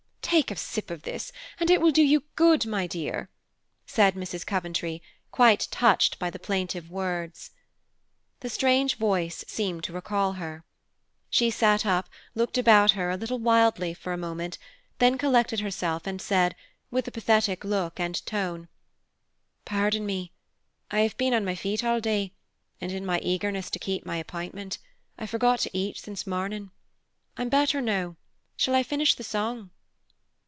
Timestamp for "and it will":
1.59-1.91